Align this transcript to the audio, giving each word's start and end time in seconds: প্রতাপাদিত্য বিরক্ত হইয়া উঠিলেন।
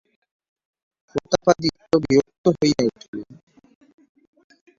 প্রতাপাদিত্য 1.09 1.91
বিরক্ত 2.03 2.45
হইয়া 2.57 2.81
উঠিলেন। 2.87 3.29